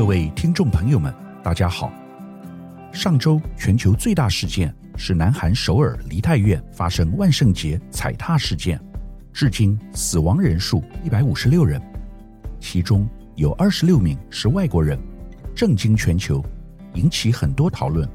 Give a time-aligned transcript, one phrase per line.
[0.00, 1.92] 各位听众朋友们，大家好。
[2.90, 8.80] 上周全球最大事件是南韩首尔梨泰院发生万圣节踩踏事件，
[9.30, 11.78] 至今死亡人数一百五十六人，
[12.58, 13.06] 其中
[13.36, 14.98] 有二十六名是外国人，
[15.54, 16.42] 震惊全球，
[16.94, 18.08] 引起很多讨论。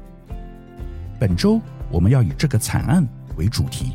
[1.20, 3.06] 本周我们要以这个惨案
[3.36, 3.92] 为主题，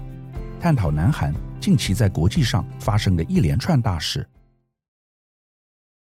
[0.61, 4.25] 探讨南韩近期在国际上发生的一连串大事。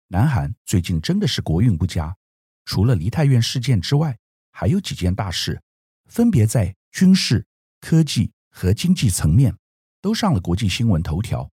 [0.08, 2.16] 南韩最近真的是国运不佳，
[2.64, 4.16] 除了梨泰院事件之外，
[4.52, 5.60] 还有几件大事，
[6.04, 7.44] 分别在军事、
[7.80, 9.56] 科技和经济层面
[10.00, 11.50] 都上了国际新闻头条。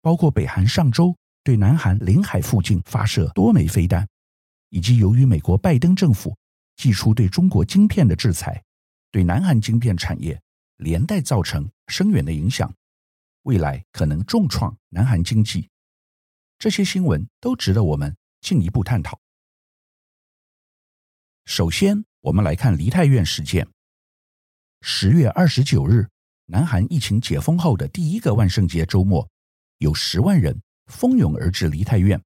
[0.00, 4.08] 包括北韩上周对南韩领海附近发射多枚飞弹，
[4.70, 6.34] 以及由于美国拜登政府
[6.76, 8.62] 祭出对中国晶片的制裁，
[9.10, 10.40] 对南韩晶片产业
[10.78, 12.74] 连带造成深远的影响，
[13.42, 15.68] 未来可能重创南韩经济。
[16.60, 19.18] 这些新闻都值得我们进一步探讨。
[21.46, 23.66] 首先，我们来看梨泰院事件。
[24.82, 26.06] 十月二十九日，
[26.44, 29.26] 南韩疫情解封后的第一个万圣节周末，
[29.78, 32.22] 有十万人蜂拥而至梨泰院，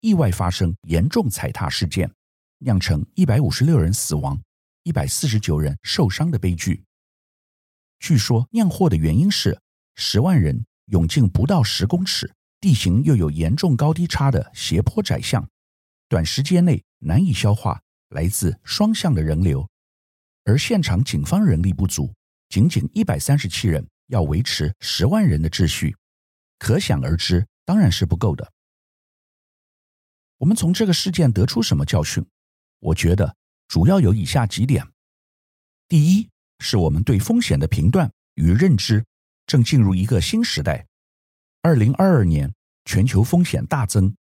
[0.00, 2.12] 意外发生严重踩踏事件，
[2.58, 4.38] 酿成一百五十六人死亡、
[4.82, 6.84] 一百四十九人受伤的悲剧。
[8.00, 9.58] 据说酿祸的原因是
[9.94, 12.30] 十万人涌进不到十公尺。
[12.62, 15.50] 地形又有严重高低差的斜坡窄巷，
[16.08, 19.68] 短时间内难以消化来自双向的人流，
[20.44, 22.14] 而现场警方人力不足，
[22.50, 25.96] 仅仅一百三十七人要维持十万人的秩序，
[26.60, 28.52] 可想而知，当然是不够的。
[30.38, 32.24] 我们从这个事件得出什么教训？
[32.78, 33.34] 我觉得
[33.66, 34.86] 主要有以下几点：
[35.88, 39.04] 第一，是我们对风险的评断与认知
[39.46, 40.86] 正进入一个新时代。
[41.64, 42.52] 二零二二年，
[42.84, 44.12] 全球风险大增，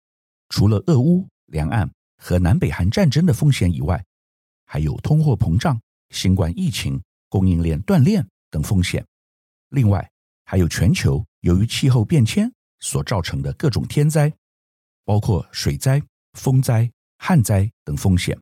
[0.50, 4.06] 除了俄乌、两岸和南北韩战争的风险以外，
[4.66, 5.82] 还有通货膨胀、
[6.12, 9.04] 新冠疫情、供应链断裂等风险。
[9.70, 10.08] 另外，
[10.46, 14.32] 还有全球由于气候变迁所造成的各种天灾，
[15.04, 16.00] 包括水灾、
[16.34, 18.40] 风灾、旱灾等风险。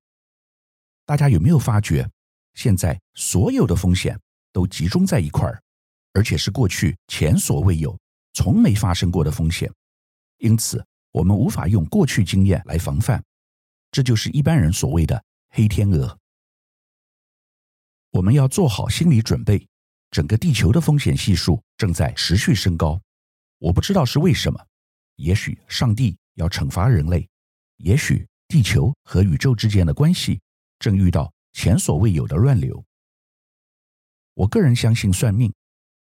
[1.05, 2.05] 大家有没有发觉，
[2.53, 4.19] 现在所有的风险
[4.51, 5.63] 都集中在一块儿，
[6.11, 7.97] 而且是过去前所未有。
[8.39, 9.69] 从没发生过的风险，
[10.37, 13.21] 因此我们无法用过去经验来防范，
[13.91, 16.17] 这就是一般人所谓的“黑天鹅”。
[18.11, 19.67] 我们要做好心理准备，
[20.09, 22.97] 整个地球的风险系数正在持续升高。
[23.57, 24.65] 我不知道是为什么，
[25.17, 27.27] 也许上帝要惩罚人类，
[27.75, 30.39] 也许地球和宇宙之间的关系
[30.79, 32.81] 正遇到前所未有的乱流。
[34.33, 35.53] 我个人相信算命，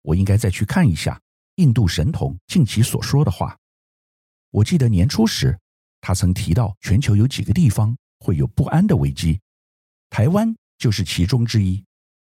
[0.03, 1.21] 我应该再去看一下。
[1.57, 3.57] 印度神童近期所说的话，
[4.51, 5.57] 我记得年初时，
[6.01, 9.41] 他曾提到全球有几个地方会有不安的危机，
[10.11, 11.85] 台湾就是其中之一。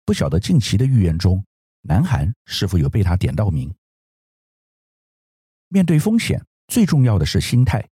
[0.06, 1.44] 不晓得近期的预言中，
[1.82, 3.72] 南韩是否有被他点到名？
[5.68, 7.86] 面对风险，最重要的是心态，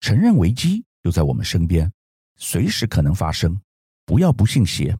[0.00, 1.92] 承认危机就在我们身边，
[2.36, 3.60] 随时可能发生，
[4.06, 4.96] 不要不信邪。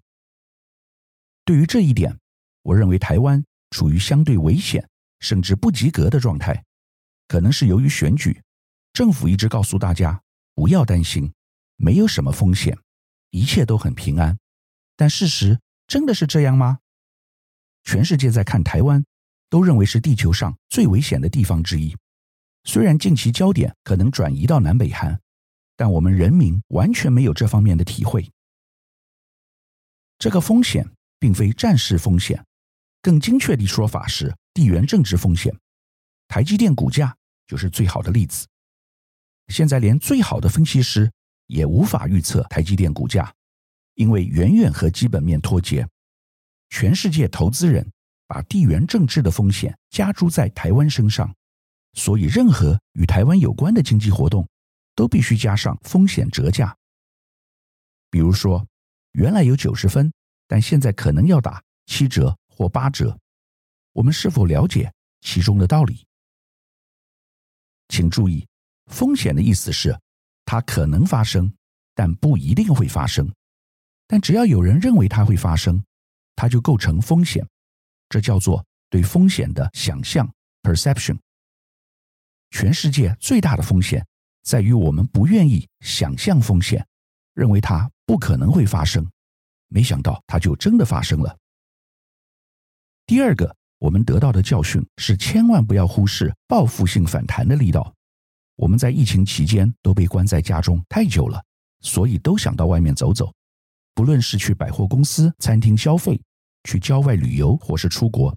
[1.45, 2.19] 对于这一点，
[2.63, 4.87] 我认为台湾处于相对危险。
[5.21, 6.65] 甚至不及格的状态，
[7.27, 8.43] 可能是由于选举，
[8.93, 10.23] 政府一直告诉大家
[10.55, 11.33] 不要担心，
[11.77, 12.77] 没有什么风险，
[13.31, 14.39] 一切都很平安。
[14.97, 16.79] 但事实真的是这样吗？
[17.85, 19.05] 全世界在看台湾，
[19.49, 21.97] 都认为是地球上最危险的地方之一。
[22.65, 25.19] 虽然近期焦点可能转移到南北韩，
[25.77, 28.31] 但我们人民完全没有这方面的体会。
[30.19, 30.87] 这个风险
[31.19, 32.45] 并非战事风险，
[33.01, 34.35] 更精确的说法是。
[34.59, 35.57] 地缘政治风险，
[36.27, 38.45] 台积电股价就是最好的例子。
[39.47, 41.09] 现在连最好的分析师
[41.47, 43.33] 也无法预测台积电股价，
[43.95, 45.89] 因为远远和基本面脱节。
[46.71, 47.89] 全世界投资人
[48.27, 51.33] 把地缘政治的风险加诸在台湾身上，
[51.93, 54.45] 所以任何与台湾有关的经济活动
[54.97, 56.77] 都必须加上风险折价。
[58.11, 58.67] 比如说，
[59.13, 60.13] 原来有九十分，
[60.49, 63.17] 但现在可能要打七折或八折。
[63.99, 64.93] 我们是否了解
[65.23, 66.07] 其中的道理？
[67.89, 68.47] 请注意，
[68.87, 69.99] 风险的意思是
[70.45, 71.53] 它可能发生，
[71.97, 73.29] 但不一定会发生。
[74.07, 75.83] 但只要有人认为它会发生，
[76.37, 77.45] 它就构成风险。
[78.09, 81.19] 这叫做对风险的想象 （perception）。
[82.51, 84.07] 全世界最大的风险
[84.43, 86.87] 在于我们不愿意想象风险，
[87.35, 89.05] 认为它不可能会发生，
[89.67, 91.37] 没想到它就真的发生了。
[93.05, 93.58] 第二个。
[93.79, 97.95] 我们得到的教训是，千万不要忽视报复性反弹的力道。
[98.57, 101.41] 我们在疫情期间都被关在家中太久了，
[101.81, 103.33] 所以都想到外面走走，
[103.95, 106.21] 不论是去百货公司、餐厅消费，
[106.65, 108.37] 去郊外旅游，或是出国，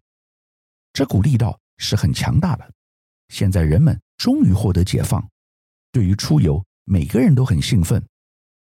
[0.94, 2.72] 这股力道是很强大的。
[3.30, 5.28] 现在人们终于获得解放，
[5.92, 8.04] 对于出游，每个人都很兴奋。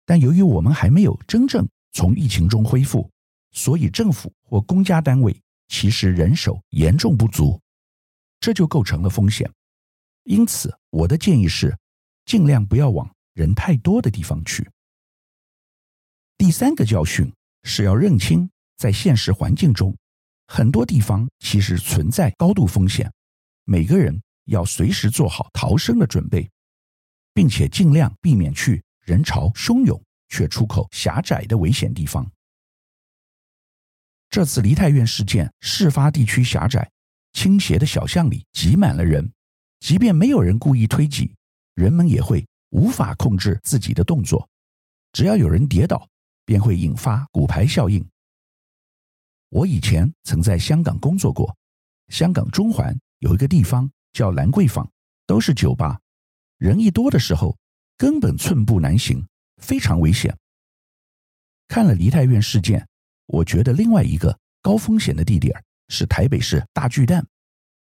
[0.06, 3.10] 但由于我们还没有真正从疫情中恢复，
[3.52, 5.38] 所以政府或公家单位
[5.72, 7.58] 其实人手严重不足，
[8.42, 9.50] 这就构成了风险。
[10.24, 11.76] 因此，我的建议是，
[12.26, 14.70] 尽量不要往人太多的地方去。
[16.38, 17.34] 第三个教训
[17.64, 19.96] 是要认清，在现实环境中，
[20.48, 23.10] 很多地方其实存在高度风险，
[23.64, 26.52] 每个人要随时做好逃生的准备，
[27.34, 32.30] 并且尽量避免去人潮汹涌却出口狭窄的危险地方。
[34.32, 36.90] 这次梨泰院事件事发地区狭窄、
[37.34, 39.30] 倾斜的小巷里挤满了人，
[39.82, 41.36] 即便没有人故意推挤，
[41.76, 44.48] 人们也会无法控制自己的动作。
[45.12, 46.08] 只要有人跌倒，
[46.46, 48.08] 便会引发骨牌效应。
[49.50, 51.54] 我以前曾在香港工作过，
[52.08, 54.90] 香港中环有一个地方叫兰桂坊，
[55.28, 56.00] 都是酒吧，
[56.58, 57.58] 人一多的时候，
[57.98, 59.28] 根本寸步难行，
[59.58, 60.34] 非常危险。
[61.68, 62.88] 看了梨泰院事件，
[63.32, 67.26] 我觉得另外一个高风险的地点是台北市大巨蛋。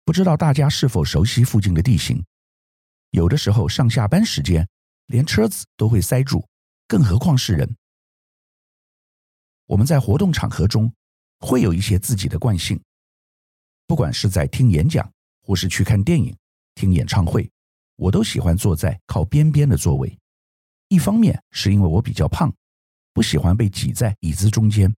[0.04, 2.26] 不知道大家是否熟悉附近的地形？
[3.12, 4.68] 有的时候上下班时间，
[5.06, 6.44] 连车子都会塞住，
[6.88, 7.78] 更何况是人。
[9.68, 10.92] 我们在活动场合中
[11.40, 12.82] 会有一些自己的惯性，
[13.86, 15.08] 不管是在听演讲，
[15.44, 16.36] 或是去看电影、
[16.74, 17.48] 听演唱会。
[17.96, 20.18] 我都喜欢坐在靠边边的座位，
[20.88, 22.52] 一方面是因为我比较胖，
[23.14, 24.90] 不喜欢被挤在椅子中间；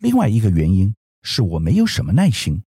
[0.00, 2.62] 另外一个原因是我没有什么耐心，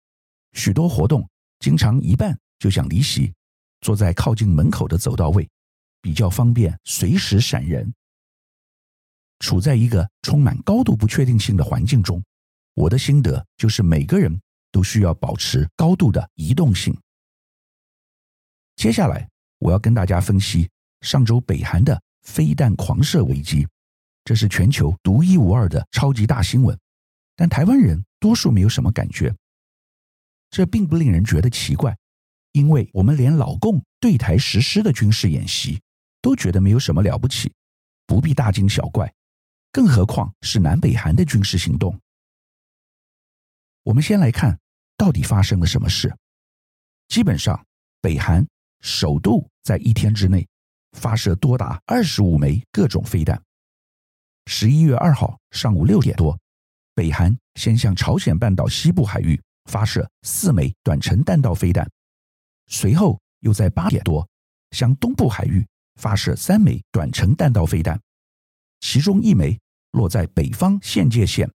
[0.52, 1.28] 许多活动
[1.58, 3.32] 经常一半就想离席，
[3.80, 5.48] 坐在靠近门口的走道位，
[6.00, 7.92] 比较方便随时闪人。
[9.40, 12.22] 处在一个充满高度不确定性的环境中，
[12.74, 14.40] 我的心得就是每个人
[14.70, 16.96] 都需要保持高度的移动性。
[18.76, 19.28] 接下来。
[19.62, 20.70] 我要跟大家分析
[21.02, 23.68] 上周北韩的飞弹狂射危机，
[24.24, 26.74] 这是全球独一无二的超级大新闻，
[27.40, 29.34] 但台湾人多数没有什么感觉。
[30.50, 31.96] 这并不令人觉得奇怪，
[32.52, 35.80] 因为我们连老共对台实施的军事演习
[36.20, 37.50] 都觉得没有什么了不起，
[38.06, 39.10] 不必大惊小怪，
[39.72, 41.98] 更何况是南北韩的军事行动。
[43.84, 44.60] 我们先来看
[44.98, 46.14] 到底发生了什么事。
[47.08, 47.64] 基本上，
[48.02, 48.46] 北韩。
[48.82, 50.48] 首度在一天之内
[50.92, 53.38] 发射多达二十五枚各种飞弹。
[54.46, 56.38] 十一月二号上午六点多，
[57.00, 61.90] 北韩先向朝鲜半岛西部海域发射四枚短程弹道飞弹，
[62.66, 64.28] 随后又在八点多
[64.72, 67.98] 向东部海域发射三枚短程弹道飞弹，
[68.80, 69.58] 其中一枚
[69.92, 71.50] 落在北方限界线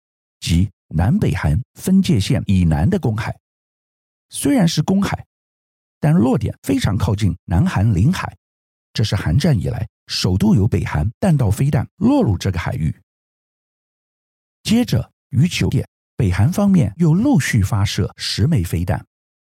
[0.41, 3.35] 及南北韩分界线以南的公海，
[4.29, 5.25] 虽然是公海。
[5.99, 8.37] 但落点非常靠近南韩领海，
[8.93, 12.95] 这是韩战以来首度有北韩弹道飞弹落入这个海域。
[14.61, 19.05] 接着于九点，北韩方面又陆续发射十枚飞弹，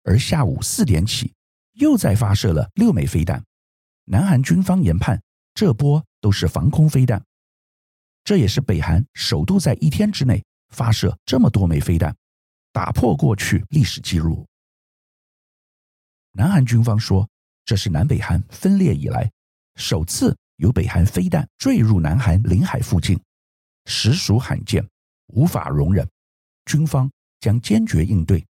[0.03, 1.33] 而下午四点起
[1.73, 3.43] 又再发射了六枚飞弹。
[4.05, 5.21] 南韩军方研判
[5.53, 7.23] 这波都是防空飞弹，
[8.23, 12.15] 这也是北韩首度在一天之内发射这么多枚飞弹，
[12.71, 14.45] 打破过去历史记录。
[16.33, 17.27] 南韩军方说，
[17.65, 19.31] 这是南北韩分裂以来
[19.75, 23.19] 首次有北韩飞弹坠入南韩领海附近，
[23.85, 24.87] 实属罕见，
[25.33, 26.07] 无法容忍。
[26.65, 28.45] 军方将坚决应对。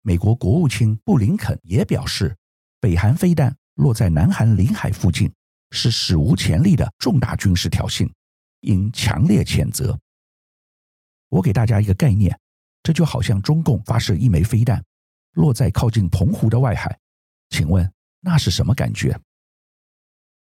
[0.00, 2.36] 美国国务卿布林肯也表示，
[2.80, 5.32] 北韩飞弹落在南韩领海附近
[5.70, 8.10] 是史无前例的重大军事挑衅，
[8.60, 9.98] 应强烈谴责。
[11.28, 12.36] 我给大家一个概念，
[12.82, 14.84] 这就好像中共发射一枚飞弹。
[15.34, 16.98] 落在靠近澎湖的外海，
[17.48, 19.18] 请问那是什么感觉？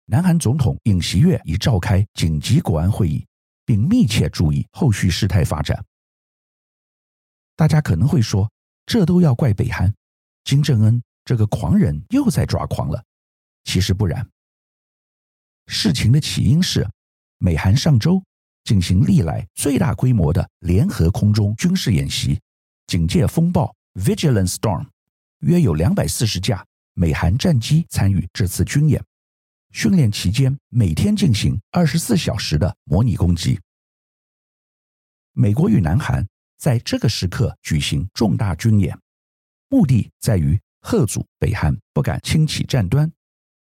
[0.06, 3.24] 南韩总统尹锡悦已召开紧急国安会议，
[3.70, 5.84] 并密切注意后续事态发展。
[7.54, 8.50] 大家可能会说，
[8.84, 9.94] 这都要怪北韩，
[10.42, 13.00] 金正恩这个狂人又在抓狂了。
[13.62, 14.28] 其实不然，
[15.68, 16.84] 事情的起因是
[17.38, 18.20] 美韩上周
[18.64, 22.40] 进行历来最大规模的联合空中军事演习，
[22.88, 23.72] 警戒风暴。
[23.94, 24.86] Vigilant Storm，
[25.40, 29.00] 约有两百四十架美韩战机参与这次军演。
[29.72, 33.58] 训练期间，每天进行二十四小时的模拟攻击。
[35.32, 36.26] 美国与南韩
[36.58, 38.98] 在这个时刻举行重大军演，
[39.68, 43.10] 目的在于吓阻北韩不敢轻启战端。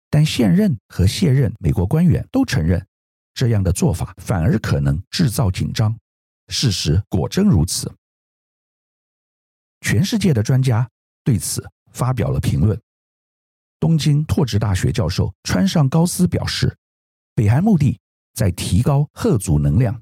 [0.09, 2.85] 但现任和卸任美国官员都承认，
[3.35, 5.97] 这样的做法反而可能制造紧张。
[6.49, 7.93] 事实果真如此。
[9.81, 10.89] 全世界的专家
[11.25, 12.81] 对此发表了评论。
[13.81, 16.77] 东京拓殖大学教授川上高斯表示，
[17.35, 17.99] 北韩目的
[18.35, 19.99] 在提高核族能量。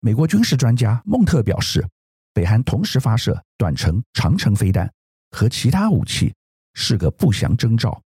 [0.00, 1.88] 美国军事专家孟特表示，
[2.32, 4.92] 北韩同时发射短程、长程飞弹
[5.30, 6.34] 和其他武器，
[6.74, 8.02] 是个不祥征兆，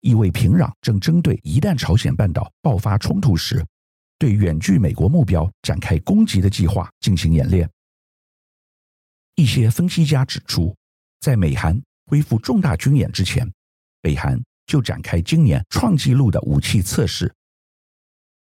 [0.00, 3.62] 意味平壤正针对一旦朝鲜半岛爆发冲突时，
[4.18, 7.70] 对远距美国目标展开攻击的计划进行演练。
[9.34, 10.74] 一些分析家指出，
[11.20, 13.46] 在美韩恢复重大军演之前，
[14.06, 17.34] 北韩就展开今年创纪录的武器测试。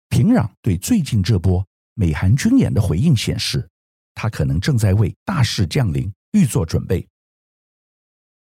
[0.10, 1.64] 平壤对最近这波
[1.94, 3.70] 美韩军演的回应显示，
[4.16, 7.08] 他可能正在为大事降临预做准备。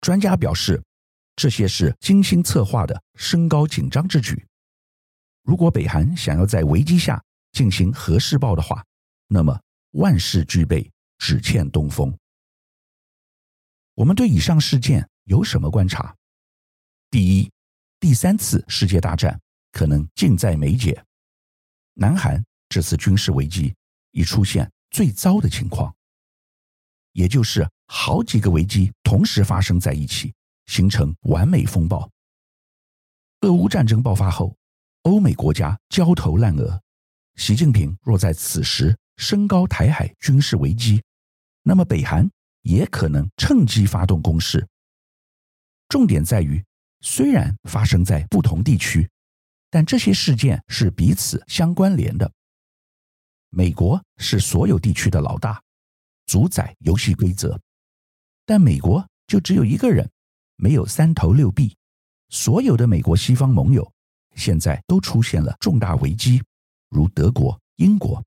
[0.01, 0.81] 专家表示，
[1.35, 4.43] 这些是精心策划的升高紧张之举。
[5.43, 8.83] 如果北韩想要在危机下进行核试爆的话，
[9.27, 12.17] 那么万事俱备，只欠东风。
[13.93, 16.15] 我们对以上事件有什么观察？
[17.15, 17.49] 第一，
[17.97, 19.39] 第三次世界大战
[19.71, 21.01] 可能近在眉睫。
[21.93, 23.73] 南韩这次军事危机
[24.11, 25.95] 已出现最糟的情况，
[27.13, 30.33] 也就是好几个危机同时发生在一起，
[30.65, 32.11] 形成完美风暴。
[33.43, 34.53] 俄乌战争爆发后。
[35.03, 36.81] 欧美国家焦头烂额，
[37.37, 41.01] 习近平若在此时升高台海军事危机，
[41.63, 42.29] 那么北韩
[42.63, 44.67] 也可能趁机发动攻势。
[45.87, 46.61] 重点在于，
[47.05, 49.07] 虽然发生在不同地区，
[49.69, 52.29] 但这些事件是彼此相关联的。
[53.51, 55.61] 美国是所有地区的老大，
[56.25, 57.59] 主宰游戏规则，
[58.43, 60.09] 但美国就只有一个人，
[60.55, 61.77] 没有三头六臂，
[62.29, 63.89] 所有的美国西方盟友。
[64.35, 66.41] 现在都出现了重大危机，
[66.89, 68.21] 如德国、英国，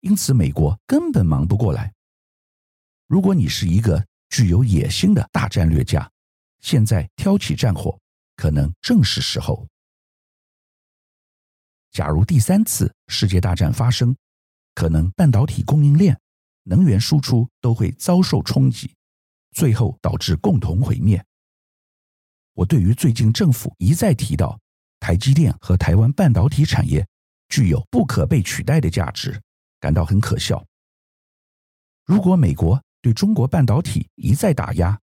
[0.00, 1.90] 因此美国根本忙不过来。
[3.06, 6.08] 如果你是一个具有野心的大战略家，
[6.64, 8.00] 现在挑起战火，
[8.36, 9.68] 可能正是时候。
[11.90, 14.16] 假如第三次世界大战发生，
[14.74, 16.18] 可能半导体供应链、
[16.62, 18.90] 能源输出都会遭受冲击，
[19.50, 21.22] 最后导致共同毁灭。
[22.54, 24.58] 我对于最近政府一再提到，
[25.00, 27.06] 台积电和台湾半导体产业
[27.50, 29.38] 具有不可被取代的价值，
[29.80, 30.64] 感到很可笑。
[32.06, 34.98] 如果美国对中国半导体一再打压，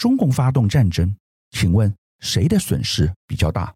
[0.00, 1.14] 中共发动战争，
[1.50, 3.74] 请问谁的损失比较大？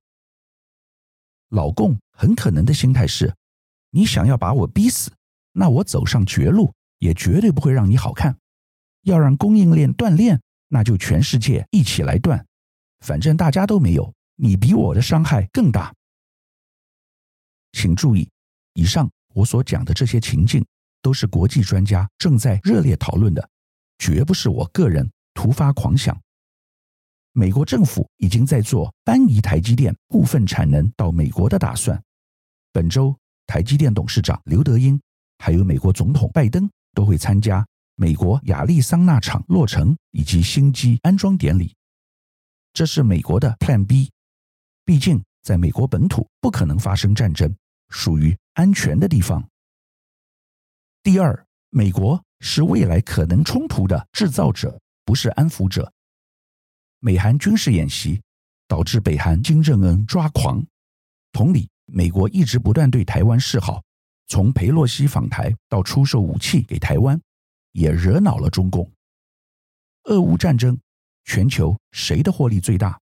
[1.51, 3.31] 老共很可能的心态是：
[3.91, 5.13] 你想要把我逼死，
[5.53, 8.35] 那我走上绝路也绝对不会让你好看。
[9.03, 12.43] 要让供应链断链，那就全世界一起来断，
[13.01, 14.11] 反正大家都没有。
[14.37, 15.95] 你比我的伤害更大。
[17.73, 18.27] 请注意，
[18.73, 20.65] 以上我所讲的这些情境，
[21.03, 23.47] 都是国际专家正在热烈讨论的，
[23.99, 26.19] 绝不是我个人突发狂想。
[27.33, 32.01] 美国政府已经在做搬移台积电部分产能到美国的打算。
[32.73, 33.15] 本周，
[33.47, 35.01] 台积电董事长刘德英，
[35.39, 41.75] 还有美国总统拜登都会参加美国亚利桑那厂落成以及新机安装典礼。
[42.73, 44.11] 这是美国的 Plan B。
[44.85, 47.53] 毕竟，在美国本土不可能发生战争，
[47.89, 49.49] 属于安全的地方。
[51.03, 55.93] 第二，美国是未来可能冲突的制造者，不是安抚者。
[57.01, 58.23] 美韩军事演习
[58.67, 60.65] 导致北韩金正恩抓狂，
[61.33, 63.83] 同理，美国一直不断对台湾示好，
[64.27, 67.21] 从裴洛西访台到出售武器给台湾，
[67.73, 68.91] 也惹恼了中共。
[70.05, 70.79] 俄乌战争，
[71.25, 73.01] 全球谁的获利最大？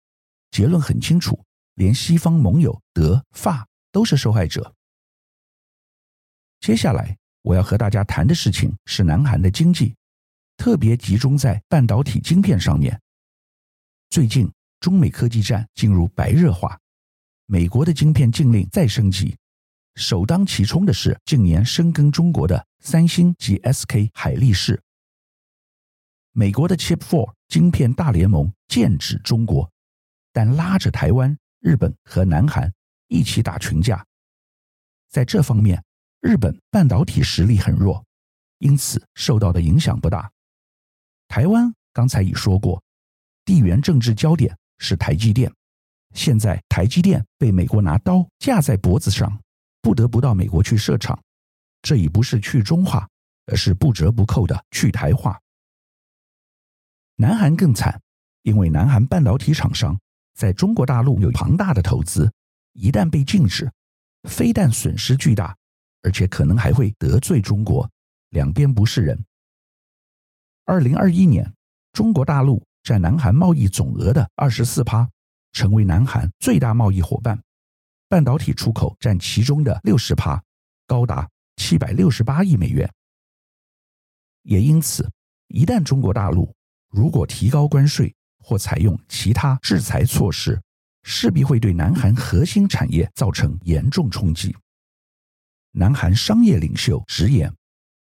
[0.50, 1.42] 结论很清楚。
[1.76, 4.72] 连西方盟友德法都是受害者。
[6.60, 9.92] 接下来我要和大家谈的事情是南韩的经济，
[10.56, 13.00] 特别集中在半导体晶片上面。
[14.10, 16.78] 最近中美科技战进入白热化，
[17.46, 19.36] 美国的晶片禁令再升级，
[19.96, 24.80] 首当其冲的是近年深耕中国的三星及 SK 海力士。
[26.32, 29.70] 美国的 Chip Four 晶片大联盟剑指中国，
[30.32, 31.36] 但拉着台湾。
[31.60, 32.70] 日本和南韩
[33.08, 34.04] 一起打群架，
[35.08, 35.82] 在这方面，
[36.20, 38.04] 日本半导体实力很弱，
[38.58, 40.30] 因此受到的影响不大。
[41.34, 42.80] 台湾刚才已说过，
[43.44, 45.52] 地缘政治焦点是台积电，
[46.14, 49.36] 现在台积电被美国拿刀架在脖子上，
[49.82, 51.20] 不得不到美国去设厂，
[51.82, 53.08] 这已不是去中化，
[53.46, 55.36] 而是不折不扣的去台化。
[57.16, 58.00] 南韩更惨，
[58.42, 59.98] 因为南韩半导体厂商。
[60.34, 62.32] 在中国大陆有庞大的投资，
[62.74, 63.68] 一旦被禁止，
[64.28, 65.56] 非但损失巨大，
[66.02, 67.90] 而且可能还会得罪中国，
[68.30, 69.18] 两边不是人。
[70.66, 71.52] 二零二一年，
[71.92, 75.06] 中国大陆占南韩贸易总额的二十四趴，
[75.52, 77.38] 成为南韩最大贸易伙伴。
[78.08, 80.42] 半导体出口占其中的六十趴，
[80.86, 82.90] 高达七百六十八亿美元。
[84.42, 85.10] 也因此，
[85.48, 86.54] 一旦中国大陆
[86.88, 90.58] 如果提高关税或采用其他制裁措施，
[91.02, 94.56] 势必会对南韩核心产业造成严重冲击。
[95.72, 97.54] 南韩商业领袖直言，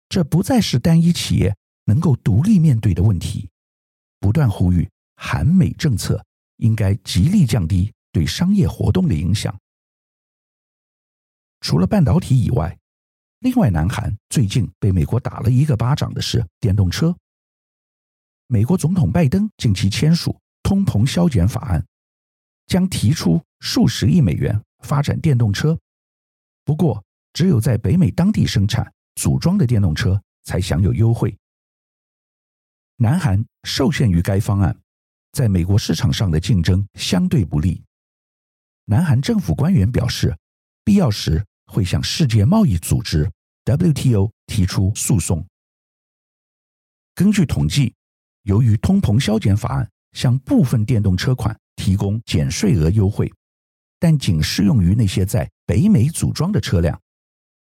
[0.09, 1.55] 这不再是单一企业
[1.87, 3.49] 能够独立面对的问题，
[4.21, 6.23] 不断呼吁韩美政策
[6.59, 9.57] 应该极力降低对商业活动的影响。
[11.61, 12.77] 除了半导体以外，
[13.41, 17.17] 另外，南韩最近被美国打了一个巴掌的是电动车。
[18.47, 21.85] 美国总统拜登近期签署通膨削减法案，
[22.67, 25.79] 将提出数十亿美元发展电动车。
[26.65, 27.03] 不过，
[27.33, 31.37] 只有在北美当地生产组装的电动车才享有优惠。
[32.97, 34.79] 南韩受限于该方案，
[35.33, 37.83] 在美国市场上的竞争相对不利。
[38.87, 40.35] 南韩政府官员表示，
[40.83, 43.31] 必要时会向世界贸易组织
[43.65, 45.47] WTO 提出诉讼。
[47.15, 47.95] 根据统计，
[48.45, 53.31] 由于通膨削减法案向部分电动车款提供减税额优惠，
[53.99, 56.99] 但仅适用于那些在北美组装的车辆，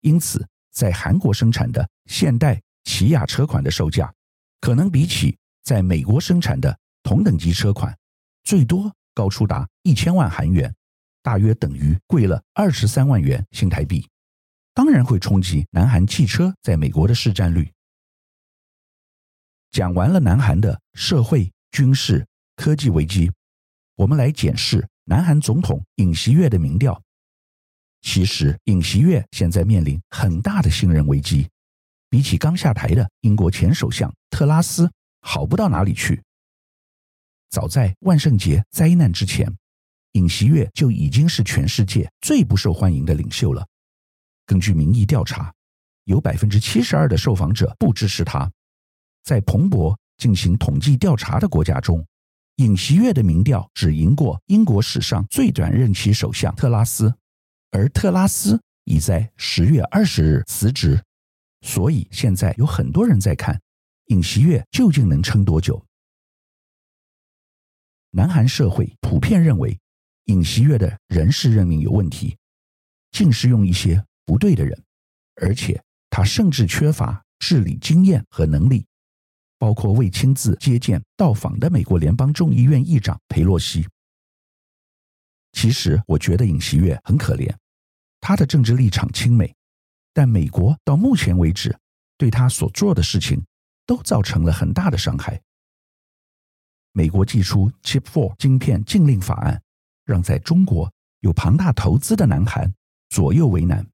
[0.00, 4.12] 因此在韩国生产的现代、起亚车款的售价，
[4.60, 7.96] 可能比起在美国生产的同等级车款，
[8.44, 10.74] 最多高出达一千万韩元。
[11.22, 14.08] 大约等于贵了二十三万元新台币，
[14.72, 17.68] 当然会冲击南韩汽车在美国的市占率。
[19.72, 23.28] 讲完了南韩的社会、军事、科技危机，
[23.96, 27.02] 我们来检视南韩总统尹锡悦的民调。
[28.02, 31.48] 其实尹锡悦现在面临很大的信任危机，
[32.16, 36.22] 比起刚下台的英国前首相特拉斯好不到哪里去。
[37.50, 39.54] 早在万圣节灾难之前。
[40.12, 43.66] 尹锡悦就已经是全世界最不受欢迎的领袖了。
[44.46, 45.52] 根据民意调查，
[46.04, 48.50] 有百分之七十二的受访者不支持他。
[49.22, 52.02] 在彭博进行统计调查的国家中，
[52.56, 57.14] 尹锡悦的民调只赢过英国史上最短任期首相特拉斯，
[57.72, 60.98] 而特拉斯已在十月二十日辞职。
[61.66, 63.60] 所以现在有很多人在看
[64.06, 65.84] 尹锡悦究竟能撑多久。
[68.12, 69.78] 南韩社会普遍认为。
[70.28, 72.36] 尹锡悦的人事任命有问题，
[73.12, 74.76] 竟是用一些不对的人，
[75.36, 78.84] 而且他甚至缺乏治理经验和能力，
[79.56, 83.86] 包括未亲自接见到访的美国联邦众议院议长裴洛西。
[85.52, 87.54] 其实我觉得尹锡悦很可怜，
[88.20, 89.54] 他的政治立场亲美，
[90.16, 91.78] 但美国到目前为止
[92.16, 93.44] 对他所做的事情
[93.84, 95.38] 都造成了很大的伤害。
[96.92, 99.60] 美国祭出 Chip Four 晶片禁令法案。
[100.06, 102.72] 让在中国有庞大投资的南韩
[103.08, 103.84] 左右为难。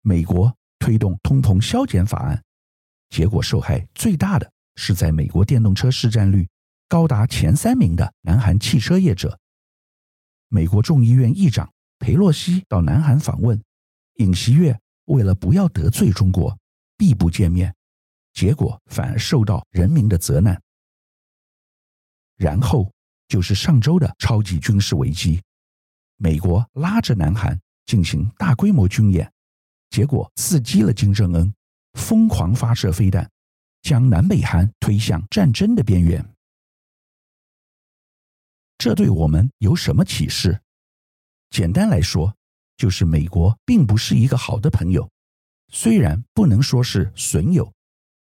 [0.00, 2.42] 美国推动通膨削减法案，
[3.10, 6.48] 结果受害最大的是在美国电动车市占率
[6.88, 9.38] 高达前三名的南韩汽车业者。
[10.48, 13.62] 美国众议院议长裴洛西到南韩访问，
[14.14, 16.56] 尹锡悦为了不要得罪中国，
[16.96, 17.74] 避不见面，
[18.32, 20.62] 结果反而受到人民的责难。
[22.36, 22.92] 然后。
[23.28, 25.42] 就是上周的超级军事危机，
[26.16, 29.28] 美国拉着南韩进行大规模军演，
[29.90, 31.52] 结果刺激了金正恩，
[31.94, 33.28] 疯狂发射飞弹，
[33.82, 36.24] 将南北韩推向战争的边缘。
[38.78, 40.62] 这对我们有什么启示？
[41.50, 42.32] 简单来说，
[42.76, 45.08] 就是美国并不是一个好的朋友，
[45.72, 47.72] 虽然不能说是损友，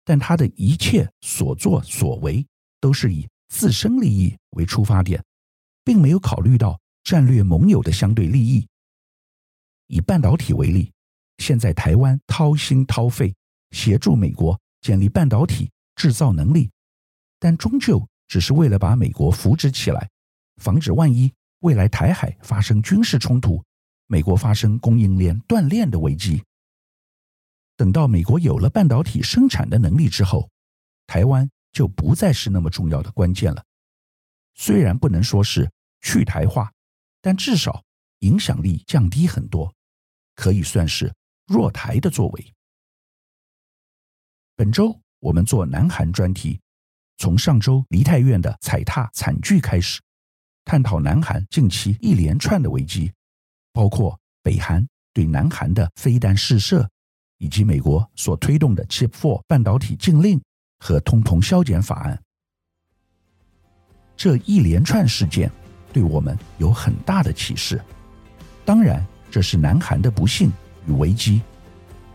[0.03, 2.45] 但他的一切所作所为
[2.79, 3.27] 都是以。
[3.53, 5.21] 自身利益为出发点，
[5.83, 8.65] 并没有考虑到战略盟友的相对利益。
[9.87, 10.89] 以半导体为例，
[11.39, 13.35] 现在台湾掏心掏肺
[13.71, 16.71] 协助美国建立半导体制造能力，
[17.39, 20.09] 但终究只是为了把美国扶植起来，
[20.61, 23.61] 防止万一未来台海发生军事冲突，
[24.11, 26.43] 美国发生供应链断裂的危机。
[27.77, 30.49] 等到美国有了半导体生产的能力之后，
[31.07, 31.49] 台湾。
[31.73, 33.63] 就不再是那么重要的关键了。
[34.55, 35.71] 虽然不能说是
[36.01, 36.69] 去台化，
[37.21, 37.81] 但至少
[38.19, 39.73] 影响力降低很多，
[40.35, 41.15] 可以算是
[41.47, 42.53] 弱台的作为。
[44.57, 46.59] 本周我们做南韩专题，
[47.15, 50.01] 从上周梨泰院的踩踏惨剧开始，
[50.65, 53.13] 探讨南韩近期一连串的危机，
[53.73, 56.89] 包括北韩对南韩的飞弹试射，
[57.37, 60.41] 以及美国所推动的 Chip Four 半导体禁令
[60.79, 62.21] 和通膨削减法案。
[64.15, 65.51] 这一连串事件
[65.91, 67.81] 对我们有很大的启示。
[68.63, 70.51] 当然，这是南韩的不幸
[70.85, 71.41] 与危机，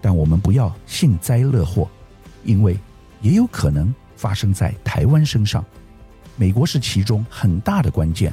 [0.01, 1.91] 但我们不要幸灾乐祸，
[2.45, 2.79] 因为
[3.21, 5.65] 也有可能发生在台湾身上。
[6.37, 8.33] 美国是其中很大的关键。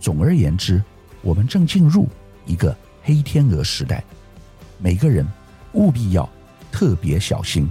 [0.00, 0.82] 总而言之，
[1.22, 2.08] 我们正进入
[2.44, 4.02] 一个黑天鹅时代，
[4.78, 5.26] 每个人
[5.72, 6.28] 务必要
[6.70, 7.68] 特别小心。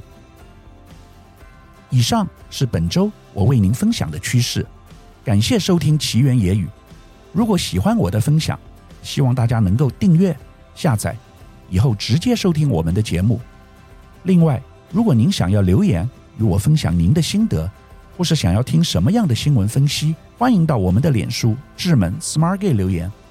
[1.89, 4.65] 以上是本周我为您分享的趋势，
[5.23, 6.67] 感谢收听奇缘野语。
[7.33, 8.57] 如果喜欢我的分享，
[9.03, 10.35] 希望大家能够订阅、
[10.73, 11.15] 下载，
[11.69, 13.39] 以后直接收听我们的节目。
[14.23, 14.61] 另外，
[14.91, 17.69] 如果您想要留言与我分享您的心得，
[18.17, 23.11] 或是想要听什么样的新闻分析，欢迎到我们的脸书智门 Smart Gay 留言，